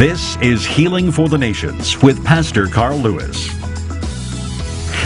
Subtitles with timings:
[0.00, 3.48] This is Healing for the Nations with Pastor Carl Lewis.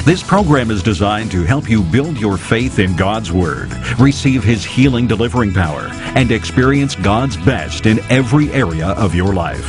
[0.04, 4.64] This program is designed to help you build your faith in God's Word, receive His
[4.64, 9.66] healing delivering power, and experience God's best in every area of your life.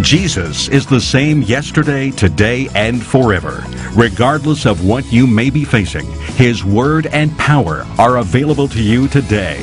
[0.00, 3.62] Jesus is the same yesterday, today, and forever.
[3.94, 9.08] Regardless of what you may be facing, His Word and power are available to you
[9.08, 9.62] today.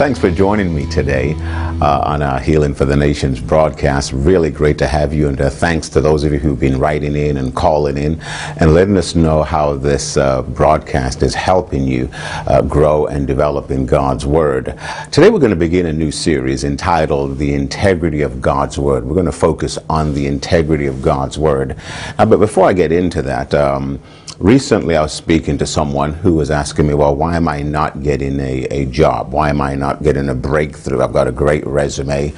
[0.00, 1.34] Thanks for joining me today
[1.82, 4.14] uh, on our Healing for the Nations broadcast.
[4.14, 7.14] Really great to have you, and uh, thanks to those of you who've been writing
[7.14, 8.18] in and calling in
[8.56, 13.70] and letting us know how this uh, broadcast is helping you uh, grow and develop
[13.70, 14.74] in God's Word.
[15.12, 19.04] Today, we're going to begin a new series entitled The Integrity of God's Word.
[19.04, 21.76] We're going to focus on the integrity of God's Word.
[22.16, 24.00] Uh, but before I get into that, um,
[24.40, 28.02] Recently, I was speaking to someone who was asking me, well, why am I not
[28.02, 29.32] getting a, a job?
[29.32, 31.02] Why am I not getting a breakthrough?
[31.02, 32.32] I've got a great resume,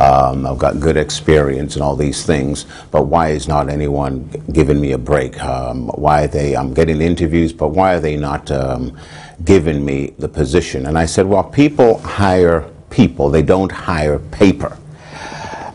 [0.00, 4.80] um, I've got good experience and all these things, but why is not anyone giving
[4.80, 5.42] me a break?
[5.42, 8.96] Um, why are they, I'm getting interviews, but why are they not um,
[9.44, 10.86] giving me the position?
[10.86, 14.78] And I said, well, people hire people, they don't hire paper.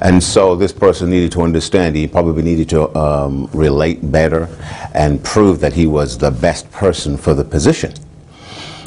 [0.03, 4.49] And so this person needed to understand, he probably needed to um, relate better
[4.93, 7.93] and prove that he was the best person for the position.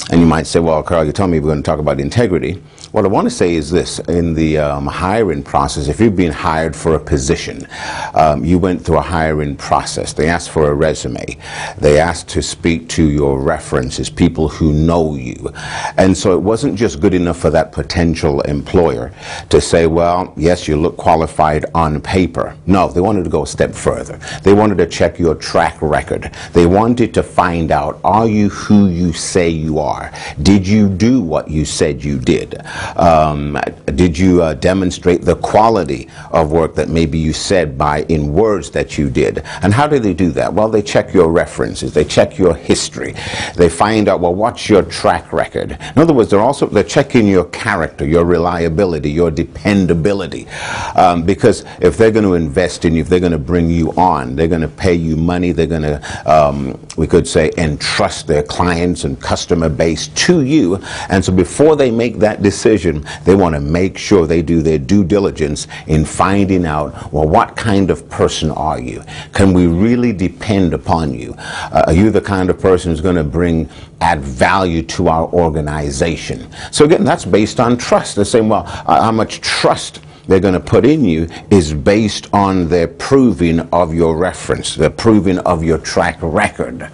[0.09, 2.63] And you might say, well, Carl, you told me we're going to talk about integrity.
[2.91, 6.31] What I want to say is this in the um, hiring process, if you've been
[6.31, 7.67] hired for a position,
[8.13, 10.13] um, you went through a hiring process.
[10.13, 11.37] They asked for a resume,
[11.77, 15.51] they asked to speak to your references, people who know you.
[15.97, 19.13] And so it wasn't just good enough for that potential employer
[19.49, 22.55] to say, well, yes, you look qualified on paper.
[22.65, 24.17] No, they wanted to go a step further.
[24.43, 26.31] They wanted to check your track record.
[26.53, 29.96] They wanted to find out, are you who you say you are?
[30.41, 32.59] Did you do what you said you did?
[32.97, 33.59] Um,
[33.95, 38.71] did you uh, demonstrate the quality of work that maybe you said by in words
[38.71, 39.43] that you did?
[39.61, 40.53] And how do they do that?
[40.53, 43.15] Well, they check your references, they check your history,
[43.55, 45.71] they find out well what's your track record.
[45.71, 50.47] In other words, they're also they're checking your character, your reliability, your dependability,
[50.95, 53.91] um, because if they're going to invest in you, if they're going to bring you
[53.93, 55.97] on, they're going to pay you money, they're going to
[56.31, 61.75] um, we could say entrust their clients and customer base to you, and so before
[61.75, 66.05] they make that decision they want to make sure they do their due diligence in
[66.05, 69.03] finding out, well, what kind of person are you?
[69.33, 71.35] Can we really depend upon you?
[71.37, 73.69] Uh, are you the kind of person who's going to bring
[74.01, 76.47] add value to our organization?
[76.71, 78.15] So again, that's based on trust.
[78.15, 82.27] They're saying, well, uh, how much trust they're going to put in you is based
[82.33, 86.89] on their proving of your reference, the proving of your track record.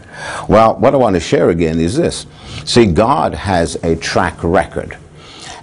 [0.47, 2.25] Well, what I want to share again is this.
[2.65, 4.97] See, God has a track record.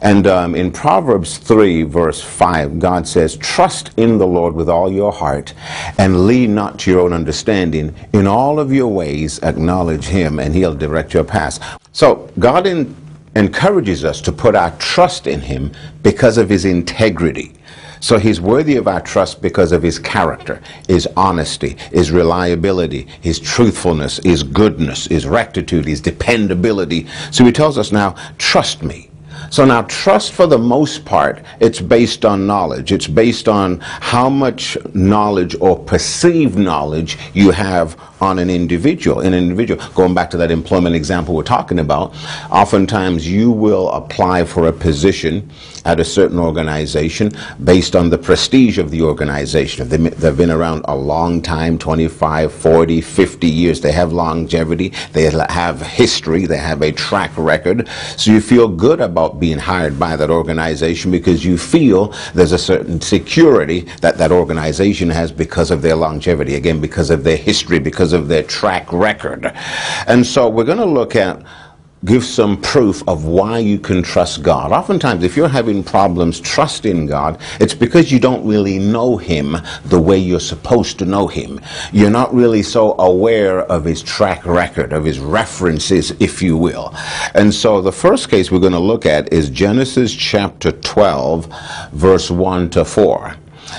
[0.02, 4.90] And um, in Proverbs 3, verse 5, God says, Trust in the Lord with all
[4.90, 5.52] your heart
[5.98, 7.94] and lean not to your own understanding.
[8.14, 11.78] In all of your ways, acknowledge Him, and He'll direct your path.
[11.92, 12.96] So, God in,
[13.36, 17.52] encourages us to put our trust in Him because of His integrity.
[18.00, 23.38] So he's worthy of our trust because of his character, his honesty, his reliability, his
[23.38, 27.06] truthfulness, his goodness, his rectitude, his dependability.
[27.30, 29.09] So he tells us now, trust me.
[29.50, 32.92] So now trust for the most part, it's based on knowledge.
[32.92, 39.20] It's based on how much knowledge or perceived knowledge you have on an individual.
[39.20, 42.14] An individual, going back to that employment example we're talking about,
[42.52, 45.50] oftentimes you will apply for a position
[45.84, 47.32] at a certain organization
[47.64, 49.90] based on the prestige of the organization.
[49.90, 55.30] If they've been around a long time 25, 40, 50 years they have longevity, they
[55.48, 57.88] have history, they have a track record.
[58.16, 62.58] So you feel good about being hired by that organization because you feel there's a
[62.58, 67.78] certain security that that organization has because of their longevity, again, because of their history,
[67.78, 69.52] because of their track record.
[70.06, 71.42] And so we're going to look at
[72.04, 74.72] give some proof of why you can trust God.
[74.72, 80.00] Oftentimes, if you're having problems trusting God, it's because you don't really know Him the
[80.00, 81.60] way you're supposed to know Him.
[81.92, 86.94] You're not really so aware of His track record, of His references, if you will.
[87.34, 91.52] And so the first case we're going to look at is Genesis chapter 12,
[91.92, 93.36] verse 1 to 4.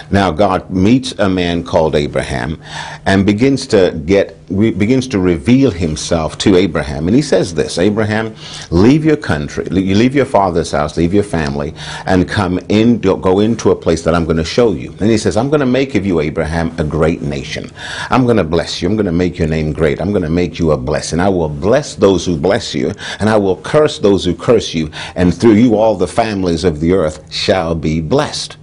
[0.09, 2.61] Now God meets a man called Abraham
[3.05, 7.07] and begins to get begins to reveal himself to Abraham.
[7.07, 8.35] And he says this, Abraham,
[8.69, 11.73] leave your country, you leave your father's house, leave your family
[12.05, 14.91] and come in go into a place that I'm going to show you.
[14.99, 17.71] And he says, I'm going to make of you Abraham a great nation.
[18.09, 18.89] I'm going to bless you.
[18.89, 20.01] I'm going to make your name great.
[20.01, 21.19] I'm going to make you a blessing.
[21.19, 24.91] I will bless those who bless you and I will curse those who curse you
[25.15, 28.57] and through you all the families of the earth shall be blessed.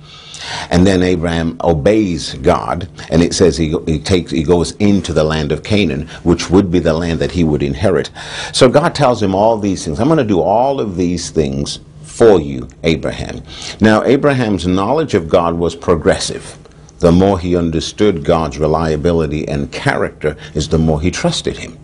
[0.70, 5.24] And then Abraham obeys God, and it says he, he takes he goes into the
[5.24, 8.10] land of Canaan, which would be the land that he would inherit.
[8.52, 10.00] So God tells him all these things.
[10.00, 13.42] I'm going to do all of these things for you, Abraham.
[13.80, 16.58] Now Abraham's knowledge of God was progressive.
[16.98, 21.78] The more he understood God's reliability and character is the more he trusted him.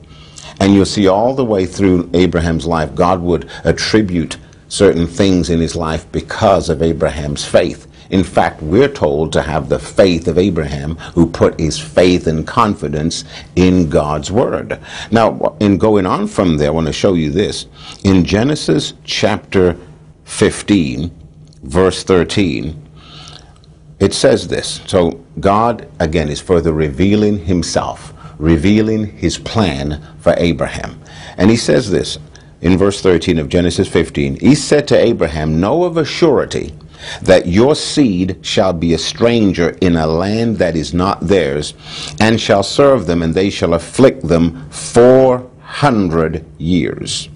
[0.59, 4.39] And you'll see all the way through Abraham's life, God would attribute
[4.69, 7.87] certain things in his life because of Abraham's faith.
[8.15, 12.47] In fact, we're told to have the faith of Abraham, who put his faith and
[12.47, 13.25] confidence
[13.57, 14.79] in God's word.
[15.11, 17.67] Now, in going on from there, I want to show you this.
[18.05, 19.77] In Genesis chapter
[20.27, 21.11] 15,
[21.65, 22.81] verse 13,
[23.99, 24.81] it says this.
[24.87, 31.03] So, God, again, is further revealing himself, revealing his plan for Abraham.
[31.37, 32.21] And he says this
[32.61, 36.75] in verse 13 of Genesis 15 He said to Abraham, Know of a surety
[37.23, 41.75] that your seed shall be a stranger in a land that is not theirs,
[42.21, 47.29] and shall serve them, and they shall afflict them four hundred years.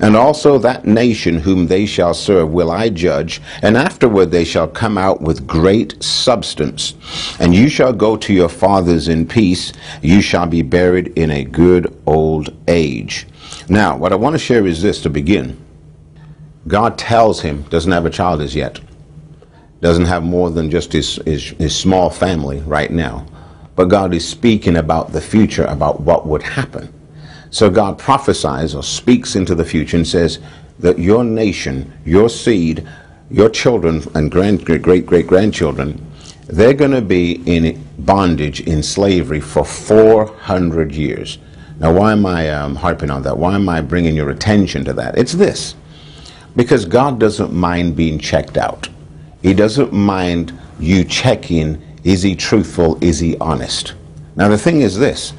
[0.00, 4.68] And also that nation whom they shall serve will I judge, and afterward they shall
[4.68, 6.94] come out with great substance.
[7.40, 9.72] And you shall go to your fathers in peace,
[10.02, 13.26] you shall be buried in a good old age.
[13.68, 15.58] Now, what I want to share is this to begin.
[16.68, 18.80] God tells him, doesn't have a child as yet
[19.82, 23.26] doesn't have more than just his, his, his small family right now.
[23.74, 26.92] But God is speaking about the future, about what would happen.
[27.50, 30.38] So God prophesies or speaks into the future and says
[30.78, 32.88] that your nation, your seed,
[33.28, 36.06] your children and grand, great great grandchildren,
[36.46, 41.38] they're going to be in bondage, in slavery for 400 years.
[41.80, 43.36] Now, why am I um, harping on that?
[43.36, 45.18] Why am I bringing your attention to that?
[45.18, 45.74] It's this
[46.54, 48.88] because God doesn't mind being checked out.
[49.42, 53.94] He doesn't mind you checking is he truthful, is he honest.
[54.36, 55.32] Now, the thing is this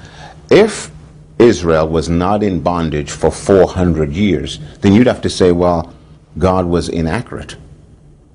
[0.50, 0.92] if
[1.40, 5.94] Israel was not in bondage for 400 years, then you'd have to say, well,
[6.38, 7.56] God was inaccurate,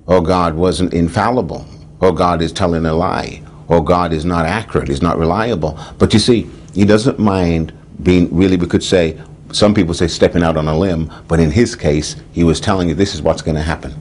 [0.07, 1.67] or God wasn't infallible,
[2.01, 5.79] or God is telling a lie, or God is not accurate, is not reliable.
[5.99, 7.73] But you see, he doesn't mind
[8.03, 9.21] being really, we could say,
[9.53, 12.89] some people say stepping out on a limb, but in his case, he was telling
[12.89, 13.95] you this is what's going to happen.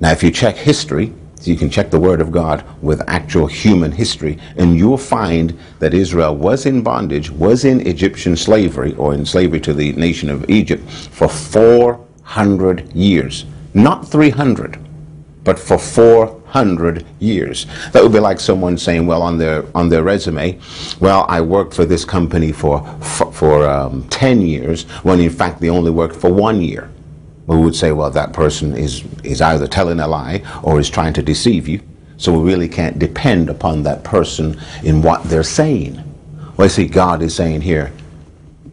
[0.00, 1.12] Now, if you check history,
[1.42, 5.92] you can check the Word of God with actual human history, and you'll find that
[5.92, 10.48] Israel was in bondage, was in Egyptian slavery, or in slavery to the nation of
[10.48, 13.44] Egypt, for 400 years.
[13.74, 14.78] Not 300,
[15.44, 17.66] but for 400 years.
[17.92, 20.58] That would be like someone saying, well, on their, on their resume,
[20.98, 25.60] well, I worked for this company for, for, for um, 10 years, when in fact
[25.60, 26.90] they only worked for one year
[27.46, 31.12] we would say, well, that person is, is either telling a lie or is trying
[31.14, 31.80] to deceive you.
[32.16, 36.02] So we really can't depend upon that person in what they're saying.
[36.56, 37.92] Well, see, God is saying here,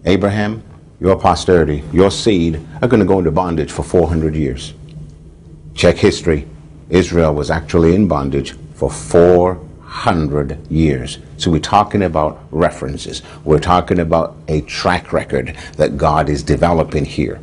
[0.06, 0.62] Abraham,
[1.00, 4.74] your posterity, your seed are going to go into bondage for 400 years.
[5.74, 6.48] Check history.
[6.90, 8.90] Israel was actually in bondage for
[9.98, 11.18] 400 years.
[11.38, 13.24] So we're talking about references.
[13.44, 17.42] We're talking about a track record that God is developing here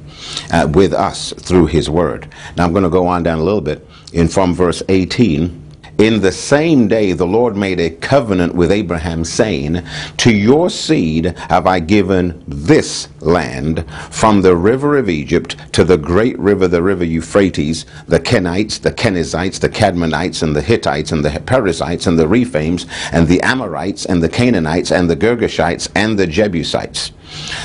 [0.53, 2.33] uh, with us through His Word.
[2.57, 5.64] Now I'm going to go on down a little bit in from verse 18.
[5.99, 9.81] In the same day, the Lord made a covenant with Abraham, saying,
[10.17, 15.97] To your seed have I given this land, from the river of Egypt to the
[15.97, 21.25] great river, the river Euphrates, the Kenites, the Kenizzites, the Cadmonites, and the Hittites, and
[21.25, 26.19] the Perizzites, and the Rephaims, and the Amorites, and the Canaanites, and the Girgashites, and
[26.19, 27.13] the Jebusites.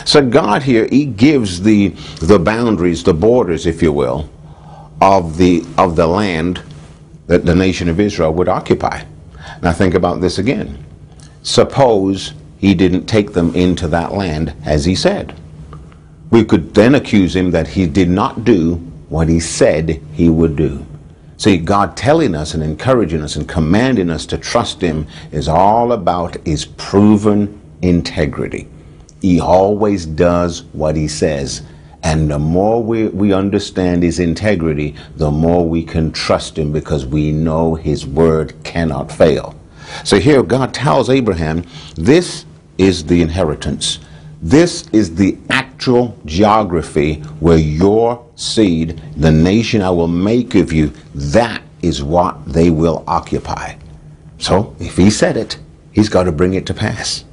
[0.06, 1.90] So God here, He gives the,
[2.22, 4.30] the boundaries, the borders, if you will,
[5.02, 6.62] of the, of the land
[7.30, 9.04] that the nation of Israel would occupy.
[9.62, 10.84] Now think about this again.
[11.44, 15.40] Suppose he didn't take them into that land as he said.
[16.32, 18.76] We could then accuse him that he did not do
[19.10, 20.84] what he said he would do.
[21.38, 25.92] See, God telling us and encouraging us and commanding us to trust him is all
[25.92, 28.68] about his proven integrity.
[29.22, 31.62] He always does what he says.
[32.04, 37.06] And the more we, we understand his integrity, the more we can trust him because
[37.06, 39.56] we know his word cannot fail.
[40.04, 41.66] So here God tells Abraham,
[41.96, 42.46] this
[42.78, 44.00] is the inheritance.
[44.42, 50.94] This is the actual geography where your seed, the nation I will make of you,
[51.14, 53.76] that is what they will occupy.
[54.38, 55.58] So if he said it,
[55.92, 57.26] he's got to bring it to pass.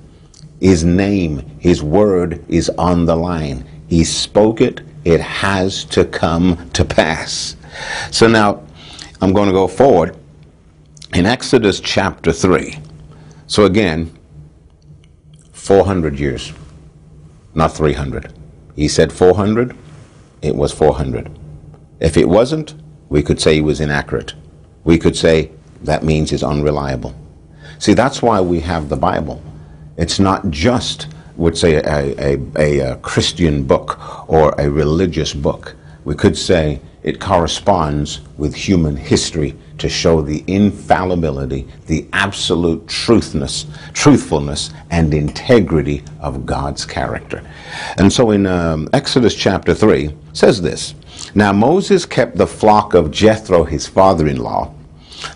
[0.61, 3.65] His name, his word is on the line.
[3.89, 7.57] He spoke it, it has to come to pass.
[8.11, 8.65] So now
[9.21, 10.17] I'm going to go forward
[11.15, 12.79] in Exodus chapter 3.
[13.47, 14.13] So again,
[15.53, 16.53] 400 years,
[17.55, 18.33] not 300.
[18.75, 19.77] He said 400,
[20.43, 21.31] it was 400.
[22.01, 22.75] If it wasn't,
[23.09, 24.35] we could say he was inaccurate.
[24.85, 25.51] We could say
[25.83, 27.15] that means he's unreliable.
[27.79, 29.43] See, that's why we have the Bible.
[29.97, 35.77] It's not just, would say, a, a, a, Christian book or a religious book.
[36.05, 43.67] We could say it corresponds with human history to show the infallibility, the absolute truthness,
[43.93, 47.49] truthfulness, and integrity of God's character.
[47.99, 50.95] And so in um, Exodus chapter 3 says this
[51.35, 54.73] Now Moses kept the flock of Jethro, his father in law,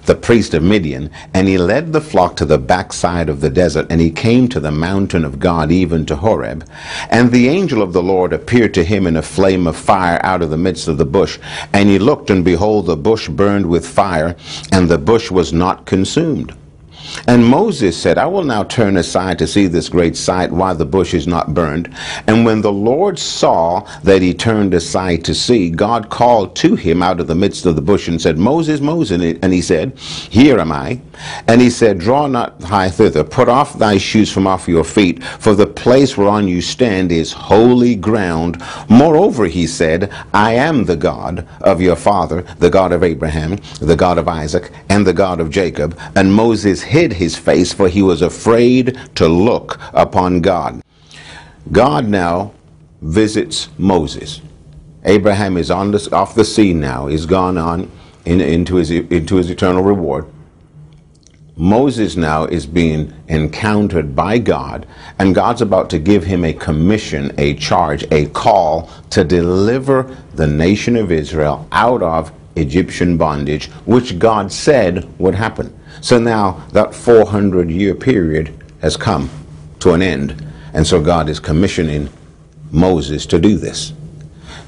[0.07, 3.87] the priest of Midian, and he led the flock to the backside of the desert,
[3.91, 6.69] and he came to the mountain of God, even to Horeb.
[7.11, 10.43] And the angel of the Lord appeared to him in a flame of fire out
[10.43, 11.39] of the midst of the bush.
[11.73, 14.37] And he looked, and behold, the bush burned with fire,
[14.73, 16.55] and the bush was not consumed.
[17.27, 20.85] And Moses said, I will now turn aside to see this great sight, why the
[20.85, 21.95] bush is not burned.
[22.27, 27.03] And when the Lord saw that he turned aside to see, God called to him
[27.03, 29.11] out of the midst of the bush and said, Moses, Moses.
[29.43, 31.01] And he said, Here am I.
[31.47, 35.23] And he said, Draw not high thither, put off thy shoes from off your feet,
[35.23, 38.63] for the place whereon you stand is holy ground.
[38.89, 43.97] Moreover, he said, I am the God of your father, the God of Abraham, the
[43.97, 45.99] God of Isaac, and the God of Jacob.
[46.17, 50.83] And Moses hid hid his face, for he was afraid to look upon God.
[51.73, 52.53] God now
[53.01, 54.43] visits Moses.
[55.05, 57.07] Abraham is on the, off the scene now.
[57.07, 57.91] He's gone on
[58.27, 60.27] in, into, his, into his eternal reward.
[61.57, 64.87] Moses now is being encountered by God,
[65.19, 70.47] and God's about to give him a commission, a charge, a call to deliver the
[70.47, 75.75] nation of Israel out of Egyptian bondage, which God said would happen.
[76.01, 79.31] So now that 400 year period has come
[79.81, 80.47] to an end.
[80.73, 82.09] And so God is commissioning
[82.71, 83.93] Moses to do this.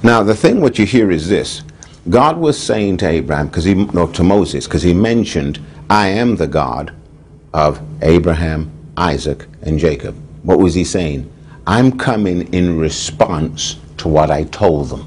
[0.03, 1.63] Now, the thing what you hear is this
[2.09, 6.35] God was saying to Abraham, because he, no, to Moses, because he mentioned, I am
[6.35, 6.93] the God
[7.55, 10.17] of Abraham, Isaac, and Jacob.
[10.43, 11.31] What was he saying?
[11.67, 15.07] I'm coming in response to what I told them.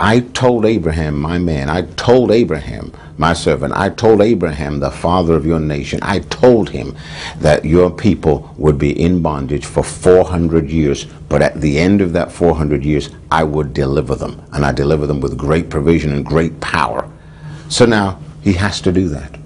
[0.00, 5.34] I told Abraham, my man, I told Abraham, my servant, I told Abraham, the father
[5.34, 6.96] of your nation, I told him
[7.38, 12.12] that your people would be in bondage for 400 years, but at the end of
[12.12, 14.40] that 400 years, I would deliver them.
[14.52, 17.10] And I deliver them with great provision and great power.
[17.68, 19.36] So now he has to do that.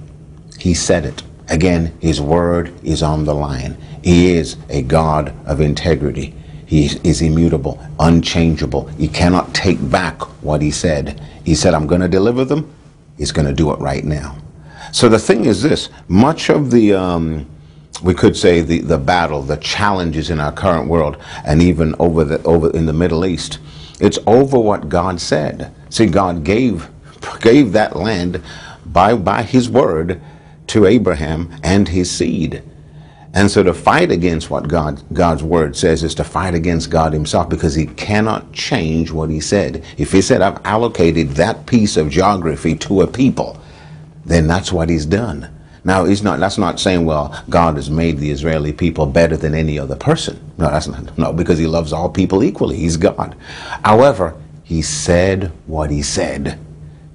[0.59, 1.23] He said it.
[1.49, 3.79] Again, his word is on the line.
[4.05, 6.35] He is a God of integrity.
[6.73, 8.87] He is immutable, unchangeable.
[8.97, 11.21] He cannot take back what he said.
[11.45, 12.75] He said, I'm going to deliver them.
[13.19, 14.39] He's going to do it right now.
[14.91, 17.45] So the thing is this much of the, um,
[18.03, 22.25] we could say, the, the battle, the challenges in our current world, and even over,
[22.25, 23.59] the, over in the Middle East,
[24.01, 25.75] it's over what God said.
[25.91, 26.89] See, God gave,
[27.43, 28.43] gave that land
[28.87, 30.23] by, by his word
[30.69, 32.63] to Abraham and his seed.
[33.35, 37.13] And so to fight against what God, God's word says is to fight against God
[37.13, 39.85] himself because he cannot change what he said.
[39.97, 43.59] If he said, I've allocated that piece of geography to a people,
[44.27, 45.49] then that's what he's done.
[45.85, 49.55] Now, he's not, that's not saying, well, God has made the Israeli people better than
[49.55, 50.39] any other person.
[50.59, 52.77] No, that's not, no, because he loves all people equally.
[52.77, 53.35] He's God.
[53.83, 56.59] However, he said what he said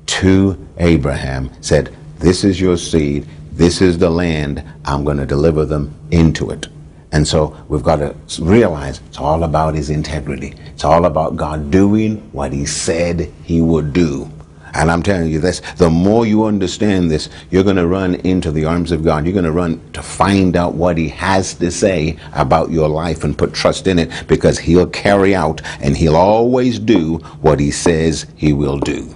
[0.07, 3.25] to Abraham, said, this is your seed
[3.57, 6.67] this is the land, I'm going to deliver them into it.
[7.11, 10.53] And so we've got to realize it's all about his integrity.
[10.67, 14.29] It's all about God doing what he said he would do.
[14.73, 18.51] And I'm telling you this, the more you understand this, you're going to run into
[18.51, 19.25] the arms of God.
[19.25, 23.23] You're going to run to find out what he has to say about your life
[23.23, 27.71] and put trust in it because he'll carry out and he'll always do what he
[27.71, 29.15] says he will do.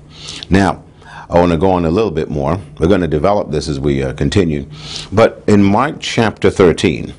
[0.50, 0.83] Now,
[1.31, 2.59] I want to go on a little bit more.
[2.77, 4.67] We're going to develop this as we uh, continue.
[5.13, 7.13] But in Mark chapter 13,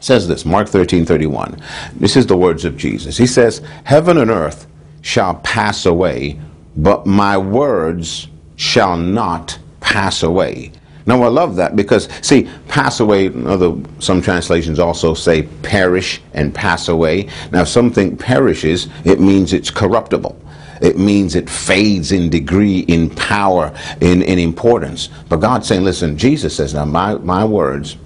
[0.00, 1.60] says this, Mark 13, 31.
[1.94, 3.16] This is the words of Jesus.
[3.16, 4.66] He says, Heaven and earth
[5.00, 6.38] shall pass away,
[6.76, 10.72] but my words shall not pass away.
[11.06, 13.28] Now I love that because see, pass away.
[13.28, 17.28] Other some translations also say perish and pass away.
[17.52, 20.36] Now if something perishes, it means it's corruptible.
[20.80, 25.08] It means it fades in degree, in power, in, in importance.
[25.28, 27.96] But God's saying, listen, Jesus says, now my, my words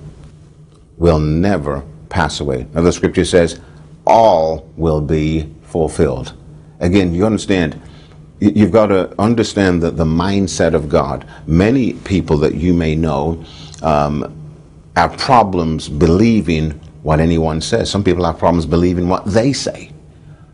[0.97, 2.67] will never pass away.
[2.75, 3.61] Now the scripture says,
[4.07, 6.35] all will be fulfilled.
[6.81, 7.81] Again, you understand,
[8.41, 11.27] you've got to understand that the mindset of God.
[11.47, 13.45] Many people that you may know
[13.83, 14.37] um,
[14.97, 16.73] have problems believing
[17.03, 17.91] what anyone says.
[17.91, 19.91] Some people have problems believing what they say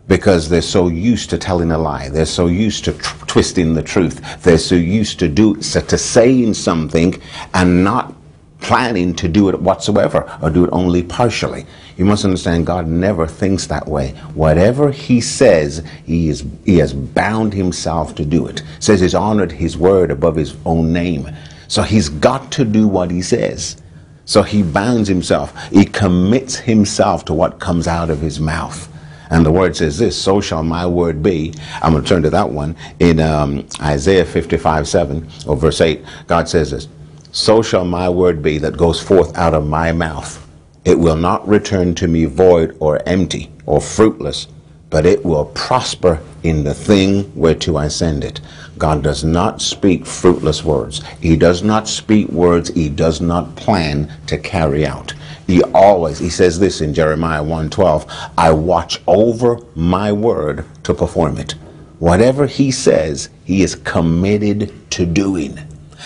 [0.08, 2.08] because they're so used to telling a lie.
[2.08, 4.42] They're so used to twisting the truth.
[4.42, 7.20] They're so used to do so to saying something
[7.54, 8.14] and not
[8.60, 11.66] planning to do it whatsoever or do it only partially.
[11.96, 14.10] You must understand God never thinks that way.
[14.34, 18.62] Whatever he says, he is he has bound himself to do it.
[18.80, 21.30] Says he's honored his word above his own name.
[21.68, 23.76] So he's got to do what he says.
[24.25, 25.54] So he bounds himself.
[25.70, 28.88] He commits himself to what comes out of his mouth.
[29.30, 31.54] And the word says this, so shall my word be.
[31.83, 36.04] I'm going to turn to that one in um, Isaiah 55, 7 or verse 8.
[36.26, 36.88] God says this,
[37.33, 40.42] so shall my word be that goes forth out of my mouth.
[40.85, 44.47] It will not return to me void or empty or fruitless,
[44.88, 48.40] but it will prosper in the thing whereto I send it.
[48.78, 51.02] God does not speak fruitless words.
[51.21, 55.12] He does not speak words he does not plan to carry out.
[55.47, 61.38] He always, he says this in Jeremiah 1:12, I watch over my word to perform
[61.38, 61.55] it.
[61.99, 65.59] Whatever he says, he is committed to doing.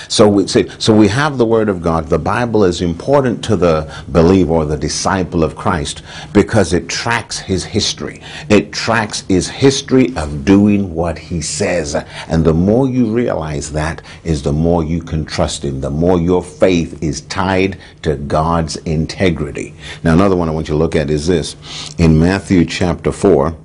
[0.09, 2.07] So we see, so we have the Word of God.
[2.07, 6.03] The Bible is important to the believer or the disciple of Christ
[6.33, 8.23] because it tracks his history.
[8.49, 11.95] It tracks his history of doing what he says.
[12.29, 15.81] And the more you realize that is the more you can trust him.
[15.81, 19.75] The more your faith is tied to God's integrity.
[20.03, 21.57] Now another one I want you to look at is this.
[21.99, 23.57] In Matthew chapter 4,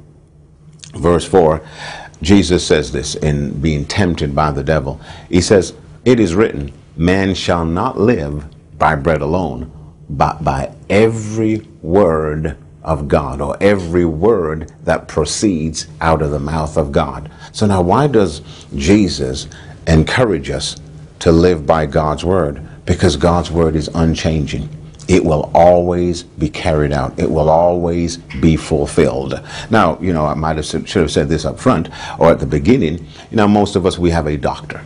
[0.96, 1.62] verse 4,
[2.22, 5.00] Jesus says this in being tempted by the devil.
[5.30, 5.74] He says,
[6.06, 8.46] it is written, Man shall not live
[8.78, 9.72] by bread alone,
[10.08, 16.78] but by every word of God, or every word that proceeds out of the mouth
[16.78, 17.32] of God.
[17.52, 18.42] So now, why does
[18.76, 19.48] Jesus
[19.88, 20.78] encourage us
[21.20, 22.62] to live by God's word?
[22.86, 24.70] Because God's word is unchanging.
[25.08, 27.18] It will always be carried out.
[27.20, 29.42] It will always be fulfilled.
[29.72, 31.90] Now, you know, I might have should have said this up front
[32.20, 33.08] or at the beginning.
[33.32, 34.84] You know, most of us we have a doctor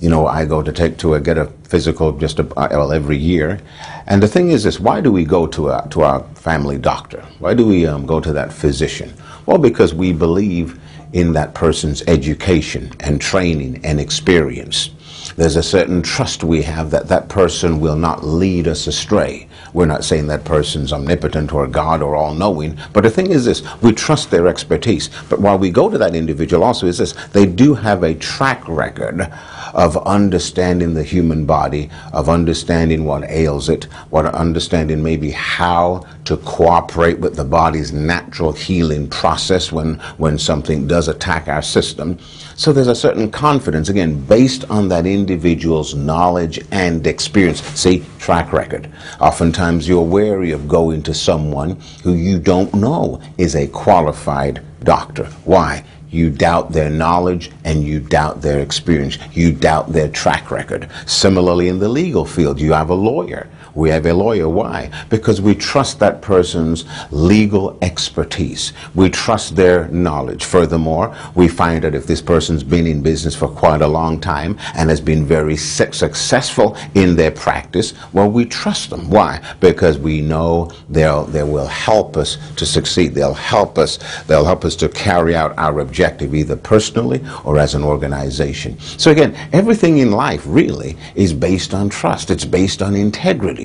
[0.00, 2.92] you know, I go to take to a, get a physical just a, uh, well
[2.92, 3.60] every year,
[4.06, 7.24] and the thing is this: why do we go to a, to our family doctor?
[7.38, 9.12] Why do we um, go to that physician?
[9.46, 10.78] Well, because we believe
[11.12, 14.90] in that person's education and training and experience.
[15.36, 19.47] There's a certain trust we have that that person will not lead us astray.
[19.72, 23.44] We're not saying that person's omnipotent or God or all knowing, but the thing is
[23.44, 25.10] this we trust their expertise.
[25.28, 28.66] But while we go to that individual, also is this they do have a track
[28.68, 29.30] record
[29.74, 36.36] of understanding the human body, of understanding what ails it, what understanding maybe how to
[36.38, 42.18] cooperate with the body's natural healing process when, when something does attack our system.
[42.58, 47.62] So there's a certain confidence, again, based on that individual's knowledge and experience.
[47.62, 48.90] See, track record.
[49.20, 55.26] Oftentimes you're wary of going to someone who you don't know is a qualified doctor.
[55.44, 55.84] Why?
[56.10, 59.18] You doubt their knowledge and you doubt their experience.
[59.30, 60.90] You doubt their track record.
[61.06, 64.48] Similarly, in the legal field, you have a lawyer we have a lawyer.
[64.48, 64.90] Why?
[65.08, 68.72] Because we trust that person's legal expertise.
[68.94, 70.44] We trust their knowledge.
[70.44, 74.58] Furthermore, we find that if this person's been in business for quite a long time
[74.74, 79.10] and has been very successful in their practice, well, we trust them.
[79.10, 79.40] Why?
[79.60, 83.14] Because we know they'll, they will help us to succeed.
[83.14, 83.98] They'll help us.
[84.24, 88.78] They'll help us to carry out our objective either personally or as an organization.
[88.80, 92.30] So again, everything in life really is based on trust.
[92.30, 93.57] It's based on integrity.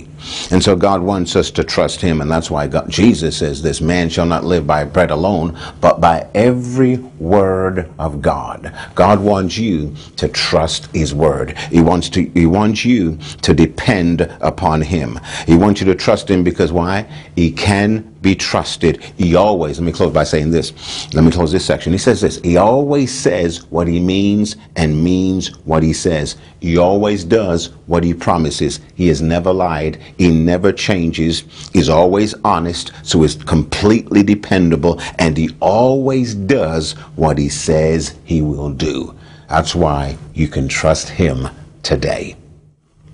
[0.52, 3.82] And so God wants us to trust Him, and that's why God, Jesus says this
[3.82, 8.74] man shall not live by bread alone, but by every word of God.
[8.96, 11.58] God wants you to trust His word.
[11.72, 15.20] He wants to He wants you to depend upon Him.
[15.46, 17.08] He wants you to trust Him because why?
[17.36, 19.04] He can be trusted.
[19.18, 21.14] He always, let me close by saying this.
[21.14, 21.92] Let me close this section.
[21.92, 22.40] He says this.
[22.42, 26.38] He always says what he means and means what he says.
[26.60, 28.80] He always does what he promises.
[28.96, 30.02] He has never lied.
[30.18, 31.44] He never changes.
[31.74, 32.94] He's always honest.
[33.04, 35.00] So he's completely dependable.
[35.20, 39.14] And he always does what he says he will do.
[39.50, 41.50] That's why you can trust him
[41.84, 42.38] today.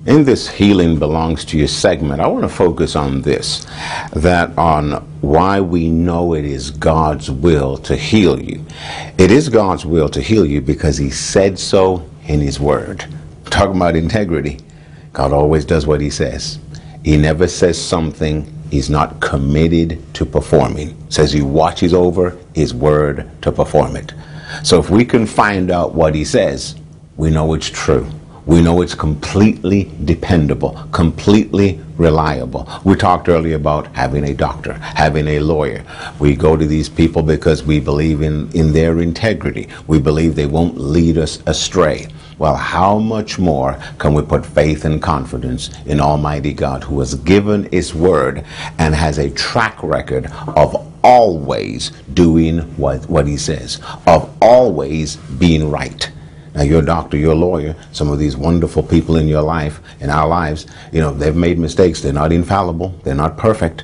[0.06, 3.68] In this healing belongs to you segment, I want to focus on this
[4.14, 8.66] that on why we know it is God's will to heal you.
[9.18, 13.06] It is God's will to heal you because He said so in His Word.
[13.46, 14.60] Talking about integrity,
[15.12, 16.60] God always does what He says.
[17.04, 20.96] He never says something He's not committed to performing.
[21.10, 24.14] Says He watches over His Word to perform it.
[24.64, 26.76] So if we can find out what He says,
[27.18, 28.10] we know it's true
[28.46, 32.68] we know it's completely dependable, completely reliable.
[32.84, 35.84] We talked earlier about having a doctor, having a lawyer.
[36.20, 39.68] We go to these people because we believe in, in their integrity.
[39.88, 42.08] We believe they won't lead us astray.
[42.38, 47.16] Well, how much more can we put faith and confidence in Almighty God who has
[47.16, 48.46] given His word
[48.78, 55.70] and has a track record of always doing what, what He says, of always being
[55.70, 56.10] right?
[56.54, 59.82] Now, you're a doctor, you're a lawyer, some of these wonderful people in your life,
[60.00, 62.02] in our lives, you know, they've made mistakes.
[62.02, 63.84] They're not infallible, they're not perfect.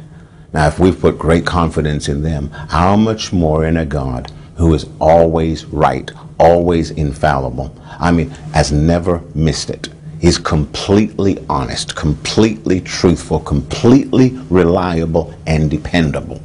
[0.54, 4.74] Now, if we've put great confidence in them, how much more in a God who
[4.74, 7.76] is always right, always infallible?
[8.00, 9.90] I mean, has never missed it.
[10.20, 16.42] He's completely honest, completely truthful, completely reliable, and dependable.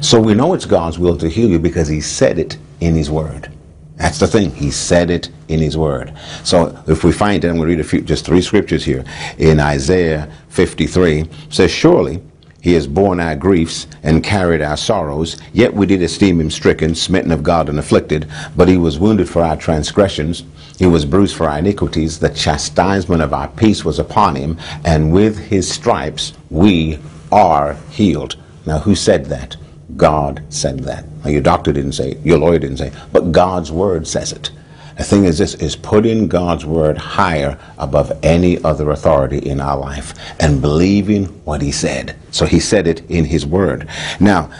[0.00, 3.10] So we know it's God's will to heal you because He said it in His
[3.10, 3.50] Word.
[3.96, 4.50] That's the thing.
[4.50, 6.12] He said it in his word.
[6.42, 9.04] So if we find it, I'm going to read a few, just three scriptures here.
[9.38, 12.20] In Isaiah 53, says, Surely
[12.60, 16.94] he has borne our griefs and carried our sorrows, yet we did esteem him stricken,
[16.94, 18.26] smitten of God, and afflicted.
[18.56, 20.44] But he was wounded for our transgressions,
[20.78, 22.18] he was bruised for our iniquities.
[22.18, 26.98] The chastisement of our peace was upon him, and with his stripes we
[27.30, 28.36] are healed.
[28.66, 29.56] Now, who said that?
[29.96, 31.04] God said that.
[31.24, 34.50] Your doctor didn't say it, your lawyer didn't say it, but God's word says it.
[34.96, 39.76] The thing is this is putting God's word higher above any other authority in our
[39.76, 42.16] life and believing what he said.
[42.30, 43.88] So he said it in his word.
[44.20, 44.50] Now,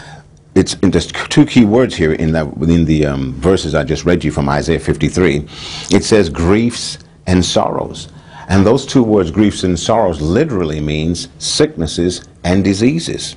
[0.53, 4.05] it's in just two key words here in that within the um, verses I just
[4.05, 5.47] read you from Isaiah 53.
[5.91, 8.09] It says griefs and sorrows.
[8.47, 13.35] And those two words, griefs and sorrows, literally means sicknesses and diseases.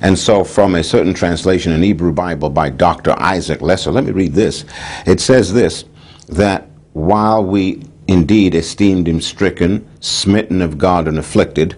[0.00, 3.14] And so, from a certain translation in Hebrew Bible by Dr.
[3.18, 4.64] Isaac Leeser, let me read this.
[5.06, 5.84] It says this
[6.28, 11.76] that while we indeed esteemed him stricken, smitten of God, and afflicted,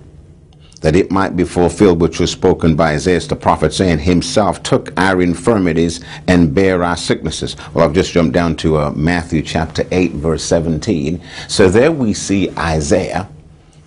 [0.81, 4.99] that it might be fulfilled which was spoken by Isaiah the prophet, saying, Himself took
[4.99, 7.57] our infirmities and bare our sicknesses.
[7.75, 11.21] Well, I've just jumped down to uh, Matthew chapter 8, verse 17.
[11.49, 13.29] So there we see Isaiah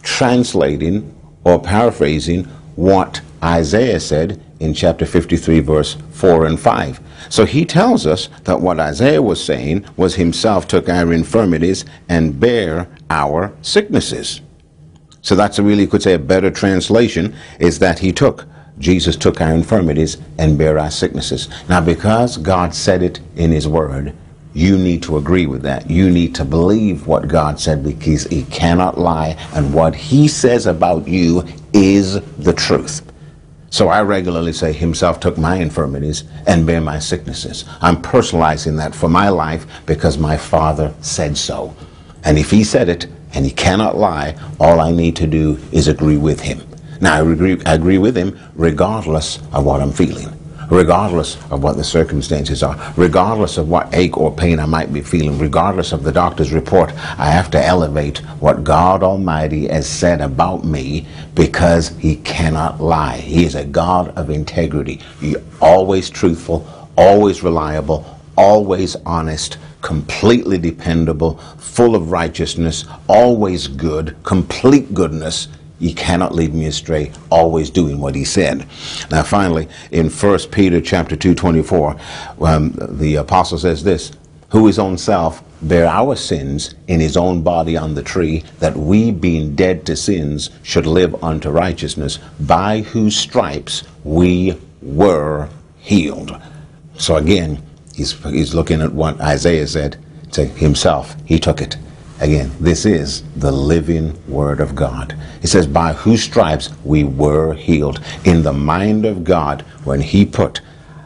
[0.04, 2.44] translating or paraphrasing
[2.76, 7.00] what Isaiah said in chapter 53, verse 4 and 5.
[7.30, 12.40] So he tells us that what Isaiah was saying was himself took our infirmities and
[12.40, 14.42] bare our sicknesses.
[15.22, 18.46] So that's a really, you could say, a better translation is that he took.
[18.80, 21.50] Jesus took our infirmities and bare our sicknesses.
[21.70, 24.14] Now, because God said it in his word,
[24.54, 25.90] you need to agree with that.
[25.90, 30.66] You need to believe what God said because he cannot lie, and what he says
[30.68, 33.02] about you is the truth.
[33.74, 37.66] So I regularly say, Himself took my infirmities and bare my sicknesses.
[37.82, 41.76] I'm personalizing that for my life because my Father said so.
[42.24, 45.88] And if He said it and He cannot lie, all I need to do is
[45.88, 46.62] agree with Him.
[47.02, 50.32] Now, I agree, I agree with Him regardless of what I'm feeling
[50.70, 55.02] regardless of what the circumstances are, regardless of what ache or pain I might be
[55.02, 60.22] feeling, regardless of the doctor's report, I have to elevate what God Almighty has said
[60.22, 63.18] about me because He cannot lie.
[63.18, 65.02] He is a God of integrity.
[65.20, 74.94] He always truthful, always reliable, always honest, completely dependable, full of righteousness, always good, complete
[74.94, 75.48] goodness
[75.84, 78.66] he cannot lead me astray, always doing what he said.
[79.12, 81.98] Now, finally, in 1 Peter chapter 2, 24,
[82.40, 84.14] um, the apostle says this,
[84.52, 88.78] who his own self bare our sins in his own body on the tree, that
[88.78, 96.40] we, being dead to sins, should live unto righteousness, by whose stripes we were healed.
[96.98, 97.62] So again,
[97.94, 99.98] he's, he's looking at what Isaiah said
[100.32, 101.16] to himself.
[101.26, 101.76] He took it.
[102.20, 105.18] Again, this is the living Word of God.
[105.42, 108.02] It says, By whose stripes we were healed.
[108.24, 110.62] In the mind of God, when He put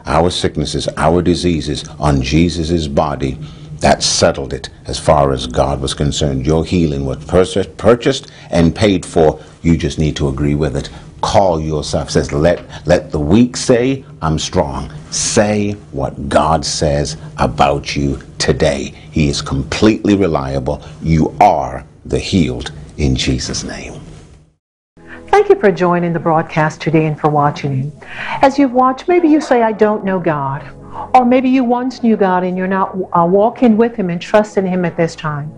[0.06, 3.38] our sicknesses, our diseases on Jesus' body,
[3.80, 6.46] that settled it as far as God was concerned.
[6.46, 9.40] Your healing was purchased and paid for.
[9.62, 10.90] You just need to agree with it.
[11.20, 12.08] Call yourself.
[12.08, 14.92] It says, let, let the weak say, I'm strong.
[15.10, 18.92] Say what God says about you today.
[19.10, 20.82] He is completely reliable.
[21.02, 24.00] You are the healed in Jesus' name.
[25.28, 27.90] Thank you for joining the broadcast today and for watching.
[28.42, 30.62] As you've watched, maybe you say, I don't know God.
[31.14, 34.66] Or maybe you once knew God and you're not uh, walking with Him and trusting
[34.66, 35.50] Him at this time.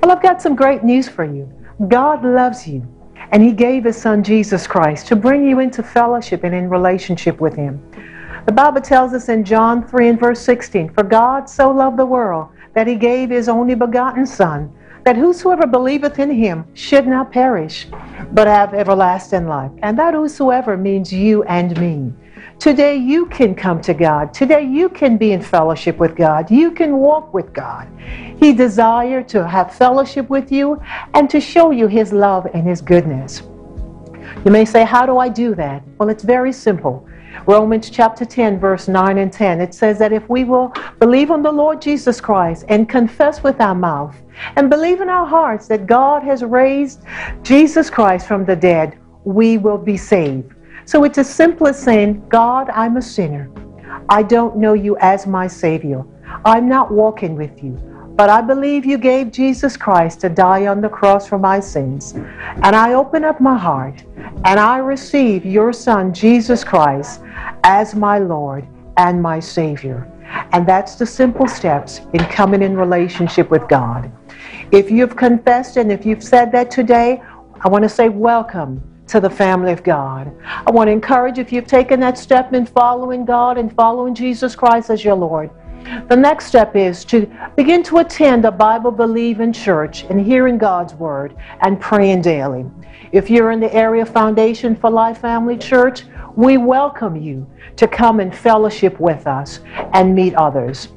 [0.00, 1.50] Well, I've got some great news for you.
[1.88, 2.86] God loves you,
[3.32, 7.40] and He gave His Son Jesus Christ to bring you into fellowship and in relationship
[7.40, 7.82] with Him.
[8.46, 12.04] The Bible tells us in John 3 and verse 16 For God so loved the
[12.04, 14.70] world that He gave His only begotten Son,
[15.04, 17.86] that whosoever believeth in Him should not perish,
[18.32, 19.70] but have everlasting life.
[19.82, 22.12] And that whosoever means you and me.
[22.58, 24.34] Today you can come to God.
[24.34, 26.50] Today you can be in fellowship with God.
[26.50, 27.88] You can walk with God.
[28.38, 30.82] He desires to have fellowship with you
[31.14, 33.42] and to show you His love and His goodness.
[34.44, 35.82] You may say, How do I do that?
[35.96, 37.08] Well, it's very simple.
[37.46, 41.42] Romans chapter 10, verse 9 and 10, it says that if we will believe on
[41.42, 44.16] the Lord Jesus Christ and confess with our mouth
[44.56, 47.02] and believe in our hearts that God has raised
[47.42, 50.54] Jesus Christ from the dead, we will be saved.
[50.86, 53.50] So it's as simple as saying, God, I'm a sinner.
[54.08, 56.04] I don't know you as my Savior.
[56.44, 57.78] I'm not walking with you.
[58.16, 62.12] But I believe you gave Jesus Christ to die on the cross for my sins.
[62.12, 64.04] And I open up my heart
[64.44, 67.22] and I receive your Son, Jesus Christ,
[67.64, 70.08] as my Lord and my Savior.
[70.52, 74.12] And that's the simple steps in coming in relationship with God.
[74.70, 77.20] If you've confessed and if you've said that today,
[77.62, 80.32] I want to say welcome to the family of God.
[80.44, 84.54] I want to encourage if you've taken that step in following God and following Jesus
[84.54, 85.50] Christ as your Lord.
[86.08, 90.94] The next step is to begin to attend a Bible believing church and hearing God's
[90.94, 92.64] word and praying daily.
[93.12, 96.04] If you're in the area Foundation for Life Family Church,
[96.36, 99.60] we welcome you to come and fellowship with us
[99.92, 100.88] and meet others.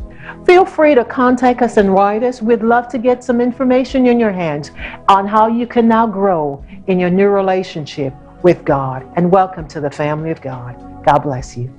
[0.45, 2.41] Feel free to contact us and write us.
[2.41, 4.71] We'd love to get some information in your hands
[5.07, 9.05] on how you can now grow in your new relationship with God.
[9.15, 10.75] And welcome to the family of God.
[11.05, 11.73] God bless you.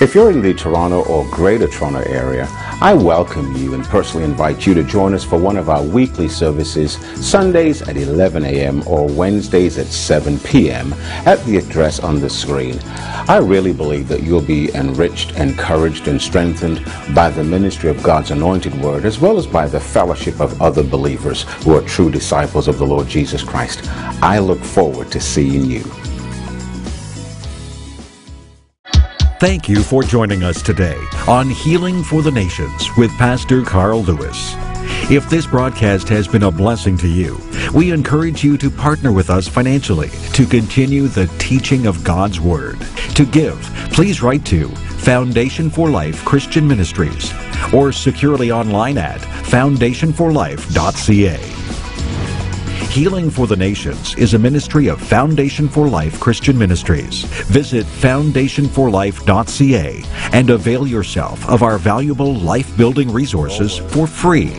[0.00, 2.48] If you're in the Toronto or Greater Toronto area,
[2.80, 6.26] I welcome you and personally invite you to join us for one of our weekly
[6.26, 8.82] services, Sundays at 11 a.m.
[8.88, 10.94] or Wednesdays at 7 p.m.
[11.26, 12.80] at the address on the screen.
[13.28, 16.82] I really believe that you'll be enriched, encouraged, and strengthened
[17.14, 20.82] by the ministry of God's anointed word, as well as by the fellowship of other
[20.82, 23.80] believers who are true disciples of the Lord Jesus Christ.
[24.22, 25.84] I look forward to seeing you.
[29.40, 34.52] Thank you for joining us today on Healing for the Nations with Pastor Carl Lewis.
[35.10, 37.40] If this broadcast has been a blessing to you,
[37.72, 42.78] we encourage you to partner with us financially to continue the teaching of God's Word.
[43.14, 43.58] To give,
[43.92, 47.32] please write to Foundation for Life Christian Ministries
[47.72, 51.79] or securely online at foundationforlife.ca.
[52.90, 57.22] Healing for the Nations is a ministry of Foundation for Life Christian Ministries.
[57.46, 64.56] Visit foundationforlife.ca and avail yourself of our valuable life building resources for free.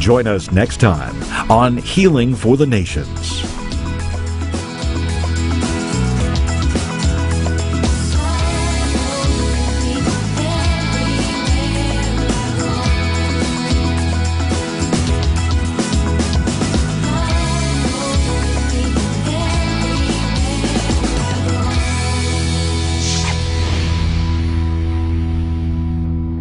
[0.00, 3.53] Join us next time on Healing for the Nations.